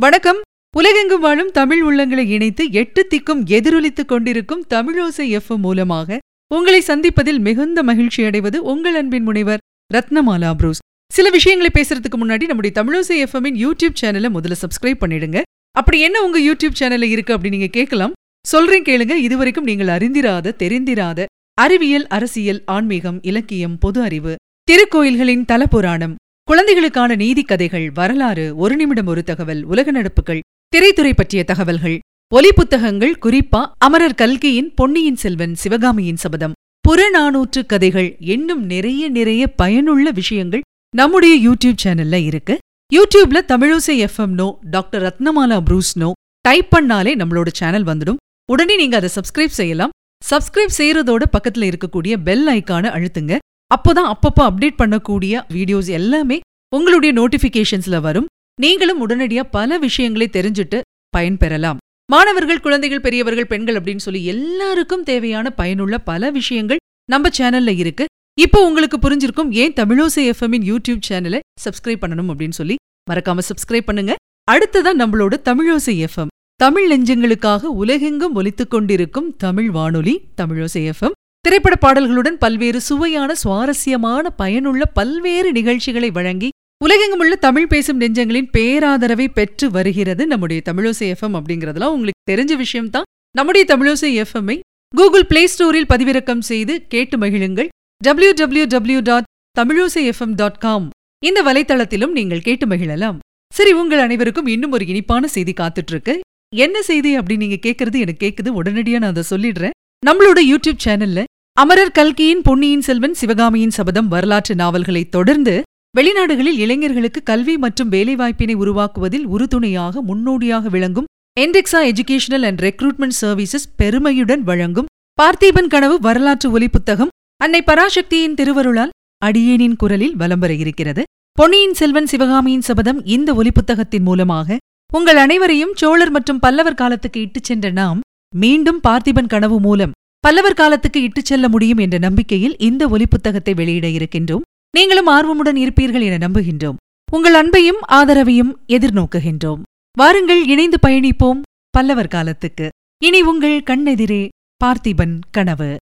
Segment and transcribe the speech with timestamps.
[0.00, 0.36] வணக்கம்.
[0.76, 6.18] உலகெங்கும் வாழும் தமிழ் உள்ளங்களை இணைத்து எட்டு திக்கும் எதிரொலித்துக் கொண்டிருக்கும் தமிழோசை எஃப்எம் மூலமாக
[6.54, 9.58] உங்களை சந்திப்பதில் மிகுந்த மகிழ்ச்சி அடைவது உங்கள் அன்பின் முனைவர்
[9.94, 10.78] ரத்னமாலா புரூஸ்.
[11.12, 15.42] சில விஷயங்களை பேசுறதுக்கு முன்னாடி நம்முடைய தமிழோசை எஃப்எம்மின் யூடியூப் சேனலை முதல்ல சப்ஸ்கிரைப் பண்ணிடுங்க.
[15.70, 18.12] அப்படி என்ன உங்க யூடியூப் சேனல்ல இருக்கு அப்படி நீங்க கேட்கலாம்.
[18.46, 19.14] சொல்றேன் கேளுங்க.
[19.14, 21.24] இதுவரைக்கும் நீங்கள் அறிந்திராத தெரிந்திராத
[21.54, 24.34] அறிவியல் அரசியல் ஆன்மீகம் இலக்கியம் பொது அறிவு
[24.70, 26.14] திருக்கோயில்களின் தலபுராணம்
[26.50, 30.40] குழந்தைகளுக்கான நீதி கதைகள் வரலாறு ஒரு நிமிடம் ஒரு தகவல் உலக நடப்புகள்
[30.72, 31.96] திரைத்துறை பற்றிய தகவல்கள்
[32.32, 36.52] ஒலி புத்தகங்கள் குறிப்பா அமரர் கல்கியின் பொன்னியின் செல்வன் சிவகாமியின் சபதம்.
[36.88, 40.60] புறநானூற்று கதைகள் இன்னும் நிறைய நிறைய பயனுள்ள விஷயங்கள்
[40.96, 42.58] நம்முடைய யூடியூப் சேனல்ல இருக்கு.
[42.92, 48.20] யூடியூப்ல Tamilosai FM no doctor Ratnamala Bruce no type பண்ணாலே நம்மளோட சேனல் வந்துடும்.
[48.52, 49.90] உடனே நீங்க அதை சப்ஸ்கிரைப் செய்யலாம்.
[50.22, 53.34] சப்ஸ்கிரைப் செய்யறதோட பக்கத்துல இருக்கக்கூடிய பெல் ஐக்கான அழுத்துங்க.
[53.74, 56.36] அப்போதான் அப்பப்போ அப்டேட் பண்ணக்கூடிய வீடியோஸ் எல்லாமே
[56.68, 58.26] உங்களுடைய நோட்டிபிகேஷன்ஸ்ல வரும்.
[58.60, 60.80] நீங்களும் உடனடியா பல விஷயங்களை தெரிஞ்சுட்டு
[61.16, 61.76] பயன்பெறலாம்.
[62.12, 66.76] மாணவர்கள் குழந்தைகள் பெரியவர்கள் பெண்கள் அப்படின்னு சொல்லி எல்லாருக்கும் தேவையான பயனுள்ள பல விஷயங்கள்
[67.10, 68.04] நம்ம சேனல்ல இருக்கு.
[68.40, 72.76] இப்போ உங்களுக்கு புரிஞ்சிருக்கும் ஏன் தமிழோசை எஃப்எம்மின் யூடியூப் சேனலை சப்ஸ்கிரைப் பண்ணணும் அப்படின்னு சொல்லி.
[73.10, 74.14] மறக்காம சப்ஸ்கிரைப் பண்ணுங்க.
[74.52, 82.38] அடுத்ததா நம்மளோட தமிழோசை எஃப்எம் தமிழ் நெஞ்சங்களுக்காக உலகெங்கும் ஒலித்துக் கொண்டிருக்கும் தமிழ் வானொலி தமிழோசை எஃப்எம் திரைப்பட பாடல்களுடன்
[82.38, 86.48] பல்வேறு சுவையான சுவாரஸ்யமான பயனுள்ள பல்வேறு நிகழ்ச்சிகளை வழங்கி
[86.80, 93.06] உலகெங்கும் உள்ள தமிழ் பேசும் நெஞ்சங்களின் பேராதரவை பெற்று வருகிறது நம்முடைய தமிழோசை எஃப்எம் அப்படிங்கறதுலாம் உங்களுக்கு தெரிஞ்ச விஷயம்தான்.
[93.36, 94.56] நம்முடைய தமிழோசை எஃப்எம்ஐ
[94.96, 97.68] கூகுள் பிளே ஸ்டோரில் பதிவிறக்கம் செய்து கேட்டு மகிழுங்கள்.
[98.04, 99.28] W W W dot
[99.60, 100.88] Tamilosai FM dot com
[101.24, 103.18] இந்த வலைத்தளத்திலும் நீங்கள் கேட்டு மகிழலாம்.
[103.54, 106.14] சரி உங்கள் அனைவருக்கும் இன்னும் ஒரு இனிப்பான செய்தி காத்துட்டு இருக்கு
[106.56, 109.74] என்ன செய்தி அப்படின்னு நீங்க கேக்குறது எனக்கு கேக்குது உடனடியா நான் அதை சொல்லிடுறேன்.
[110.06, 111.24] நம்மளோட யூடியூப் சேனல்ல
[111.60, 115.54] அமரர் கல்கியின் பொன்னியின் செல்வன் சிவகாமியின் சபதம் வரலாற்று நாவல்களை தொடர்ந்து
[115.96, 121.08] வெளிநாடுகளில் இளைஞர்களுக்கு கல்வி மற்றும் வேலைவாய்ப்பினை உருவாக்குவதில் உறுதுணையாக முன்னோடியாக விளங்கும்
[121.40, 124.88] Entexa educational and recruitment services பெருமையுடன் வழங்கும்
[125.18, 127.12] பார்த்தீபன் கனவு வரலாற்று ஒலி புத்தகம்
[127.44, 131.02] அன்னை பராசக்தியின் திருவருளால் அடியேனின் குரலில் வலம் வர இருக்கிறது.
[131.38, 134.58] பொன்னியின் செல்வன் சிவகாமியின் சபதம் இந்த ஒலி புத்தகத்தின் மூலமாக
[134.92, 138.00] உங்கள் அனைவரையும் சோழர் மற்றும் பல்லவர் காலத்துக்கு இட்டுச் சென்ற நாம்
[138.34, 139.94] மீண்டும் பார்த்திபன் கனவு மூலம்
[140.24, 144.44] பல்லவர் காலத்துக்கு இட்டுச் செல்ல முடியும் என்ற நம்பிக்கையில் இந்த ஒலி புத்தகத்தை வெளியிட இருக்கின்றோம்.
[144.76, 146.78] நீங்களும் ஆர்வமுடன் இருப்பீர்கள் என நம்புகின்றோம்.
[147.12, 149.62] உங்கள் அன்பையும் ஆதரவையும் எதிர்நோக்குகின்றோம்.
[149.98, 152.68] வாருங்கள் இணைந்து பயணிப்போம் பல்லவர் காலத்துக்கு.
[153.02, 154.28] இனி உங்கள் கண்ணெதிரே
[154.64, 155.76] பார்த்திபன் கனவு.